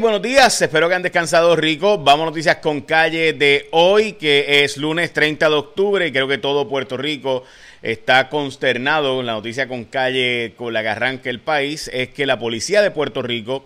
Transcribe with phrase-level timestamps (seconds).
[0.00, 1.98] Buenos días, espero que han descansado rico.
[1.98, 6.28] Vamos a noticias con calle de hoy, que es lunes 30 de octubre y creo
[6.28, 7.42] que todo Puerto Rico
[7.82, 9.20] está consternado.
[9.24, 12.92] La noticia con calle con la que arranca el país es que la policía de
[12.92, 13.64] Puerto Rico,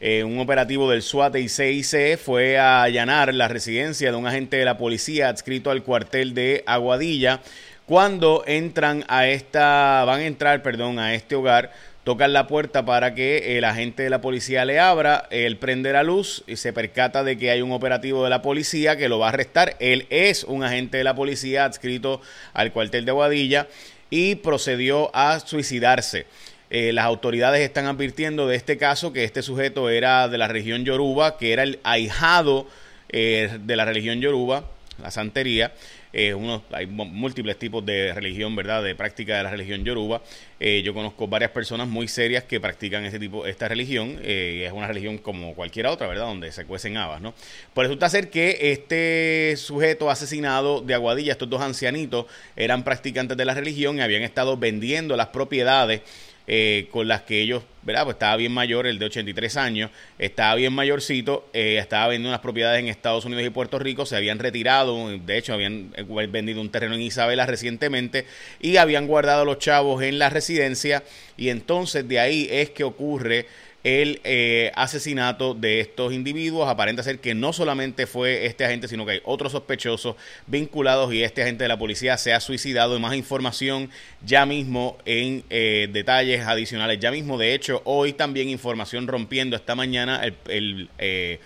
[0.00, 4.56] eh, un operativo del SWAT y CIC, fue a allanar la residencia de un agente
[4.56, 7.42] de la policía adscrito al cuartel de Aguadilla.
[7.84, 11.72] Cuando entran a esta, van a entrar, perdón, a este hogar
[12.04, 16.02] tocan la puerta para que el agente de la policía le abra, él prende la
[16.02, 19.26] luz y se percata de que hay un operativo de la policía que lo va
[19.26, 19.76] a arrestar.
[19.80, 22.20] Él es un agente de la policía adscrito
[22.52, 23.68] al cuartel de Guadilla
[24.10, 26.26] y procedió a suicidarse.
[26.70, 30.84] Eh, las autoridades están advirtiendo de este caso que este sujeto era de la región
[30.84, 32.66] Yoruba, que era el ahijado
[33.08, 34.64] eh, de la religión Yoruba,
[35.02, 35.72] la santería,
[36.16, 38.84] eh, uno, hay múltiples tipos de religión, ¿verdad?
[38.84, 40.22] De práctica de la religión yoruba.
[40.60, 44.20] Eh, yo conozco varias personas muy serias que practican este tipo, esta religión.
[44.22, 46.26] Eh, es una religión como cualquier otra, ¿verdad?
[46.26, 47.34] Donde se cuecen habas, ¿no?
[47.74, 53.44] Por resulta ser que este sujeto asesinado de Aguadilla, estos dos ancianitos, eran practicantes de
[53.44, 56.02] la religión y habían estado vendiendo las propiedades
[56.46, 58.04] eh, con las que ellos, ¿verdad?
[58.04, 62.40] Pues estaba bien mayor, el de 83 años, estaba bien mayorcito, eh, estaba vendiendo unas
[62.40, 66.60] propiedades en Estados Unidos y Puerto Rico, se habían retirado, de hecho habían eh, vendido
[66.60, 68.26] un terreno en Isabela recientemente
[68.60, 71.02] y habían guardado los chavos en la residencia
[71.38, 73.46] y entonces de ahí es que ocurre
[73.84, 76.68] el eh, asesinato de estos individuos.
[76.68, 81.22] Aparenta ser que no solamente fue este agente, sino que hay otros sospechosos vinculados y
[81.22, 82.96] este agente de la policía se ha suicidado.
[82.96, 83.90] Y más información
[84.24, 86.98] ya mismo en eh, detalles adicionales.
[86.98, 90.88] Ya mismo, de hecho, hoy también información rompiendo esta mañana el...
[90.98, 91.38] Eh,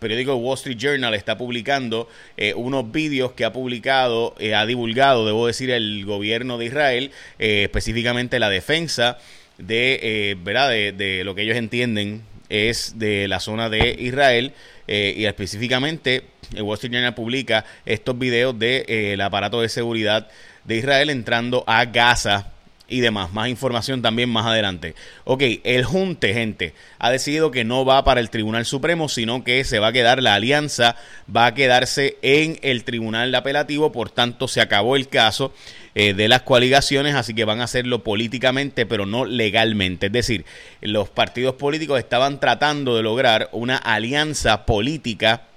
[0.00, 2.08] periódico Wall Street Journal está publicando
[2.54, 8.48] unos vídeos que ha publicado, ha divulgado, debo decir, el gobierno de Israel, específicamente la
[8.48, 9.18] defensa
[9.58, 10.70] de, eh, ¿verdad?
[10.70, 14.54] De, lo que ellos entienden es de la zona de Israel
[14.86, 16.22] eh, y específicamente
[16.54, 20.28] el Wall Street Journal publica estos videos del de, eh, aparato de seguridad
[20.64, 22.52] de Israel entrando a Gaza
[22.88, 23.32] y demás.
[23.32, 24.94] Más información también más adelante.
[25.24, 29.62] Ok, el Junte, gente, ha decidido que no va para el Tribunal Supremo, sino que
[29.64, 30.96] se va a quedar, la alianza
[31.34, 35.52] va a quedarse en el Tribunal Apelativo, por tanto se acabó el caso
[35.94, 40.06] eh, de las coaligaciones, así que van a hacerlo políticamente, pero no legalmente.
[40.06, 40.44] Es decir,
[40.80, 45.47] los partidos políticos estaban tratando de lograr una alianza política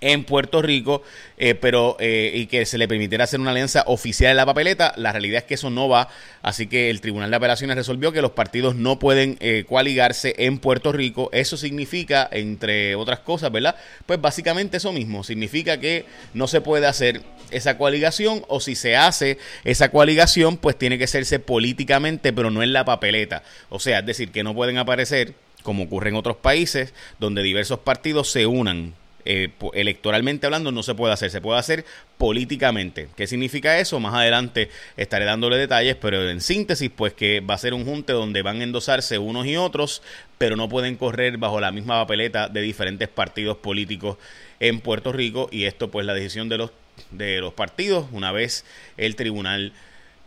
[0.00, 1.02] en Puerto Rico,
[1.38, 4.92] eh, pero eh, y que se le permitiera hacer una alianza oficial en la papeleta.
[4.96, 6.08] La realidad es que eso no va,
[6.42, 10.58] así que el Tribunal de Apelaciones resolvió que los partidos no pueden eh, coaligarse en
[10.58, 11.30] Puerto Rico.
[11.32, 13.76] Eso significa, entre otras cosas, ¿verdad?
[14.06, 16.04] Pues básicamente eso mismo, significa que
[16.34, 21.04] no se puede hacer esa coaligación o si se hace esa coaligación, pues tiene que
[21.04, 23.42] hacerse políticamente, pero no en la papeleta.
[23.68, 25.34] O sea, es decir, que no pueden aparecer
[25.64, 28.94] como ocurre en otros países, donde diversos partidos se unan
[29.24, 31.84] eh, electoralmente hablando no se puede hacer, se puede hacer
[32.18, 33.08] políticamente.
[33.16, 34.00] ¿Qué significa eso?
[34.00, 38.12] Más adelante estaré dándole detalles, pero en síntesis, pues que va a ser un junte
[38.12, 40.02] donde van a endosarse unos y otros,
[40.38, 44.18] pero no pueden correr bajo la misma papeleta de diferentes partidos políticos
[44.60, 46.70] en Puerto Rico y esto pues la decisión de los
[47.10, 48.64] de los partidos una vez
[48.96, 49.72] el tribunal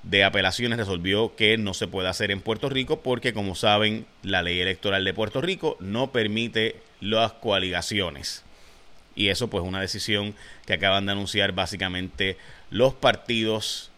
[0.03, 4.41] de apelaciones resolvió que no se puede hacer en Puerto Rico porque como saben la
[4.41, 8.43] ley electoral de Puerto Rico no permite las coaligaciones
[9.17, 10.35] y eso pues una decisión
[10.65, 12.37] que acaban de anunciar básicamente
[12.69, 13.89] los partidos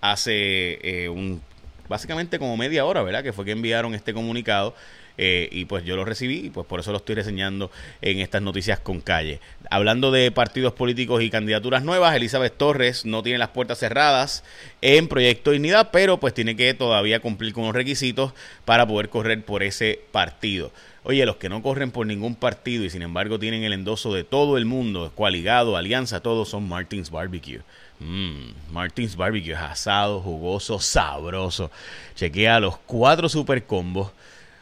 [0.00, 1.42] hace eh, un
[1.88, 3.22] básicamente como media hora, ¿verdad?
[3.22, 4.74] Que fue que enviaron este comunicado
[5.18, 7.70] eh, y pues yo lo recibí y pues por eso lo estoy reseñando
[8.02, 9.40] en estas noticias con calle.
[9.70, 14.44] Hablando de partidos políticos y candidaturas nuevas, Elizabeth Torres no tiene las puertas cerradas
[14.82, 18.32] en Proyecto Dignidad, pero pues tiene que todavía cumplir con los requisitos
[18.64, 20.70] para poder correr por ese partido.
[21.02, 24.24] Oye, los que no corren por ningún partido y sin embargo tienen el endoso de
[24.24, 27.60] todo el mundo, coaligado, alianza, todos son Martins Barbecue.
[28.00, 31.70] Mmm, Martins Barbecue asado, jugoso, sabroso.
[32.16, 34.10] Chequea los cuatro super combos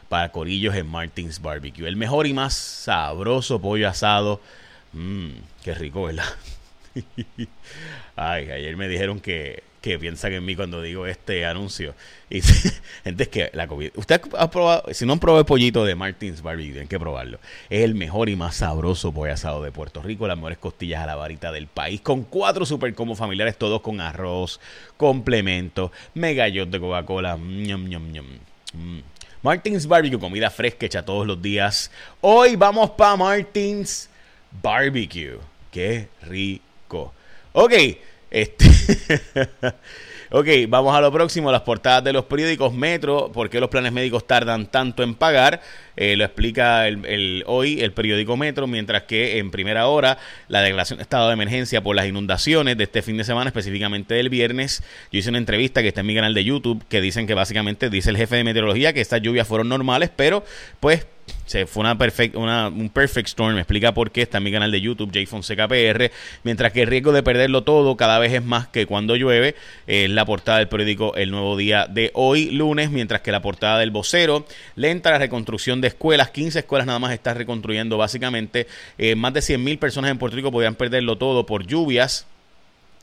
[0.09, 1.87] para corillos en Martins Barbecue.
[1.87, 4.41] El mejor y más sabroso pollo asado.
[4.93, 5.29] Mmm,
[5.63, 6.25] qué rico, ¿verdad?
[8.15, 11.93] Ay, ayer me dijeron que que piensan en mí cuando digo este anuncio.
[12.27, 12.41] Y
[13.03, 13.91] gente, es que la comida.
[13.93, 17.37] Usted ha probado, si no han probado el pollito de Martins Barbie, tienen que probarlo.
[17.69, 21.05] Es el mejor y más sabroso pollo asado de Puerto Rico, las mejores costillas a
[21.05, 24.59] la varita del país, con cuatro super como familiares, todos con arroz,
[24.97, 27.37] complemento, megallot de Coca-Cola.
[27.37, 29.01] Mm.
[29.45, 31.91] Martins Barbecue, comida fresca hecha todos los días.
[32.19, 34.09] Hoy vamos para Martins
[34.49, 35.37] Barbecue.
[35.69, 37.13] Qué rico.
[37.53, 37.73] Ok,
[38.31, 38.65] Este.
[40.37, 43.93] ok, vamos a lo próximo, las portadas de los periódicos Metro, ¿por qué los planes
[43.93, 45.61] médicos tardan tanto en pagar?
[45.95, 50.17] Eh, lo explica el, hoy el periódico Metro, mientras que en primera hora
[50.49, 54.13] la declaración de estado de emergencia por las inundaciones de este fin de semana, específicamente
[54.15, 54.83] del viernes.
[55.09, 57.89] Yo hice una entrevista que está en mi canal de YouTube que dicen que básicamente
[57.89, 60.43] dice el jefe de meteorología que estas lluvias fueron normales, pero
[60.81, 61.07] pues
[61.45, 63.53] se fue una perfect, una, un perfect storm.
[63.53, 64.23] Me explica por qué.
[64.23, 66.11] Está en mi canal de YouTube, J Fonseca PR.
[66.43, 69.55] Mientras que el riesgo de perderlo todo cada vez es más que cuando llueve.
[69.87, 72.89] Es la portada del periódico El Nuevo Día de hoy, lunes.
[72.89, 74.45] Mientras que la portada del vocero.
[74.75, 76.31] Lenta la reconstrucción de escuelas.
[76.31, 78.67] 15 escuelas nada más está reconstruyendo básicamente.
[78.97, 82.25] Eh, más de 100 mil personas en Puerto Rico podrían perderlo todo por lluvias.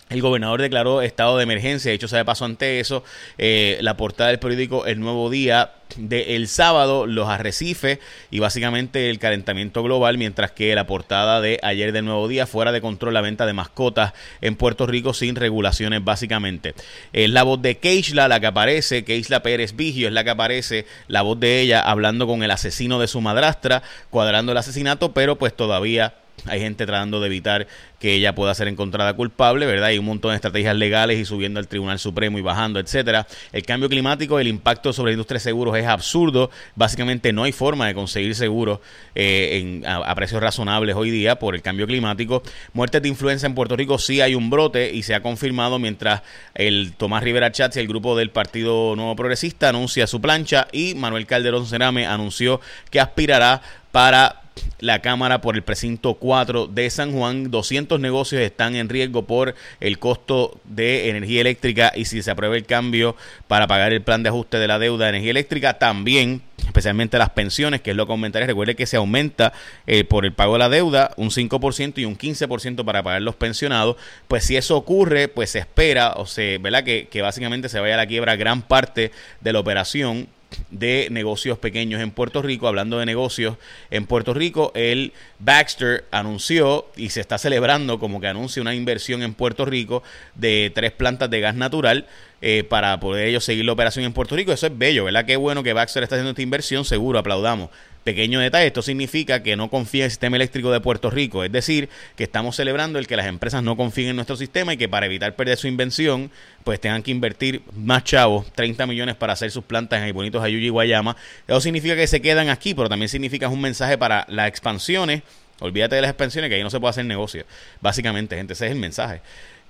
[0.08, 3.02] El gobernador declaró estado de emergencia, de hecho se pasó ante eso.
[3.38, 7.98] Eh, la portada del periódico El Nuevo Día de sábado, los arrecifes
[8.30, 12.72] y básicamente el calentamiento global, mientras que la portada de ayer del Nuevo Día, fuera
[12.72, 16.74] de control la venta de mascotas en Puerto Rico sin regulaciones básicamente.
[17.12, 20.86] Es la voz de Keishla la que aparece, Keishla Pérez Vigio es la que aparece,
[21.08, 25.36] la voz de ella hablando con el asesino de su madrastra, cuadrando el asesinato, pero
[25.36, 26.14] pues todavía
[26.46, 27.66] hay gente tratando de evitar
[28.00, 29.86] que ella pueda ser encontrada culpable, ¿verdad?
[29.86, 33.28] Hay un montón de estrategias legales y subiendo al Tribunal Supremo y bajando, etcétera.
[33.52, 36.50] El cambio climático, el impacto sobre la industria de seguros es absurdo.
[36.74, 38.80] Básicamente no hay forma de conseguir seguros
[39.14, 42.42] eh, a, precios razonables hoy día por el cambio climático.
[42.72, 46.22] Muertes de influenza en Puerto Rico sí hay un brote y se ha confirmado mientras
[46.54, 50.96] el Tomás Rivera Chatz y el grupo del Partido Nuevo Progresista anuncia su plancha y
[50.96, 53.62] Manuel Calderón Cerame anunció que aspirará
[53.92, 54.41] para
[54.80, 57.50] la Cámara por el precinto 4 de San Juan.
[57.50, 62.56] 200 negocios están en riesgo por el costo de energía eléctrica y si se aprueba
[62.56, 63.16] el cambio
[63.48, 67.30] para pagar el plan de ajuste de la deuda de energía eléctrica, también especialmente las
[67.30, 68.46] pensiones, que es lo que aumentaría.
[68.46, 69.52] Recuerde que se aumenta
[69.86, 73.36] eh, por el pago de la deuda un 5% y un 15% para pagar los
[73.36, 73.96] pensionados.
[74.28, 76.84] Pues si eso ocurre, pues se espera, o se, ¿verdad?
[76.84, 80.28] Que, que básicamente se vaya a la quiebra gran parte de la operación
[80.70, 82.68] de negocios pequeños en Puerto Rico.
[82.68, 83.56] Hablando de negocios
[83.90, 89.22] en Puerto Rico, el Baxter anunció y se está celebrando como que anuncia una inversión
[89.22, 90.02] en Puerto Rico
[90.34, 92.06] de tres plantas de gas natural
[92.40, 94.52] eh, para poder ellos seguir la operación en Puerto Rico.
[94.52, 95.24] Eso es bello, ¿verdad?
[95.24, 97.70] Qué bueno que Baxter está haciendo esta inversión, seguro, aplaudamos.
[98.04, 101.52] Pequeño detalle, esto significa que no confía en el sistema eléctrico de Puerto Rico, es
[101.52, 104.88] decir, que estamos celebrando el que las empresas no confíen en nuestro sistema y que
[104.88, 106.30] para evitar perder su invención,
[106.64, 110.66] pues tengan que invertir más chavos, 30 millones para hacer sus plantas en bonitos Ayuyi
[110.66, 111.16] y Guayama.
[111.46, 115.22] Eso significa que se quedan aquí, pero también significa un mensaje para las expansiones.
[115.60, 117.44] Olvídate de las expansiones, que ahí no se puede hacer negocio.
[117.80, 119.20] Básicamente, gente, ese es el mensaje.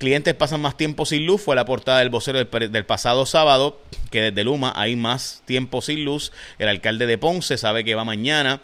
[0.02, 4.20] Clientes pasan más tiempo sin luz, fue la portada del vocero del, pasado sábado, que
[4.20, 6.32] desde Luma hay más tiempo sin luz.
[6.58, 8.60] El alcalde de Ponce sabe que va mañana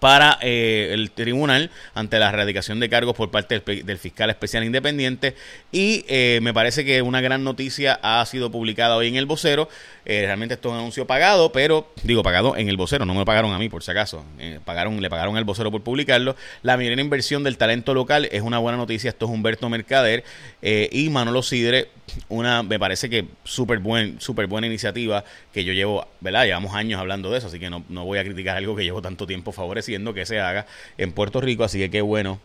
[0.00, 5.34] para eh, el tribunal ante la erradicación de cargos por parte del, fiscal especial independiente
[5.70, 9.68] y eh, me parece que una gran noticia ha sido publicada hoy en el vocero
[10.08, 13.24] eh, realmente esto es un anuncio pagado pero digo pagado en el vocero no me
[13.24, 14.24] pagaron a mí por si acaso.
[14.64, 16.34] Pagaron le pagaron al vocero por publicarlo.
[16.62, 19.10] La mayor inversión del talento local es una buena noticia.
[19.10, 20.24] Esto es Humberto Mercader
[20.62, 21.88] y Manolo Sidre
[22.28, 26.98] una me parece que súper buen, super buena iniciativa que yo llevo verdad llevamos años
[26.98, 29.52] hablando de eso así que no, no voy a criticar algo que llevo tanto tiempo
[29.52, 30.66] favoreciendo que se haga
[30.96, 32.40] en Puerto Rico, así que qué bueno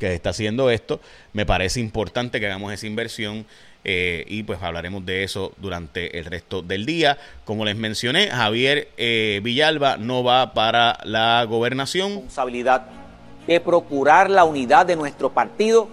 [0.00, 1.00] que está haciendo esto.
[1.32, 3.46] Me parece importante que hagamos esa inversión
[3.88, 7.18] eh, y pues hablaremos de eso durante el resto del día.
[7.44, 12.14] Como les mencioné, Javier eh, Villalba no va para la gobernación.
[12.14, 12.88] Responsabilidad
[13.46, 15.88] de procurar la unidad de nuestro partido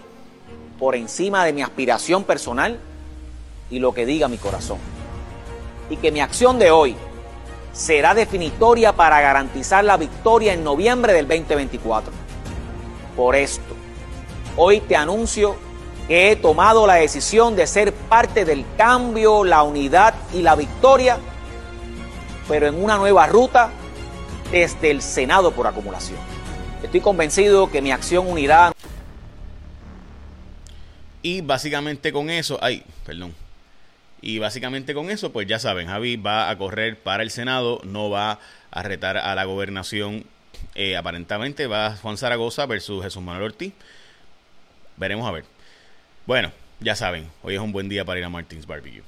[0.80, 2.80] por encima de mi aspiración personal
[3.70, 4.80] y lo que diga mi corazón.
[5.92, 6.96] Y que mi acción de hoy
[7.74, 12.12] será definitoria para garantizar la victoria en noviembre del 2024.
[13.16, 13.76] Por esto,
[14.58, 15.56] hoy te anuncio
[16.10, 21.18] he tomado la decisión de ser parte del cambio, la unidad y la victoria,
[22.48, 23.70] pero en una nueva ruta
[24.52, 26.20] desde el Senado por acumulación.
[26.84, 28.74] Estoy convencido que mi acción unirá.
[31.22, 33.34] Y básicamente con eso, ay, perdón.
[34.22, 38.10] Y básicamente con eso, pues ya saben, Javi va a correr para el Senado, no
[38.10, 38.40] va
[38.72, 40.26] a retar a la gobernación.
[40.76, 43.74] Eh, aparentemente va Juan Zaragoza versus Jesús Manuel Ortiz.
[44.98, 45.46] Veremos a ver.
[46.26, 49.04] Bueno, ya saben, hoy es un buen día para ir a Martins Barbecue.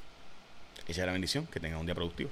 [0.89, 2.29] Sea la bendición, que tengan un día productivo.